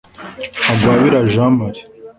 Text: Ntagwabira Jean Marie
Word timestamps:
Ntagwabira 0.59 1.17
Jean 1.33 1.51
Marie 1.57 1.83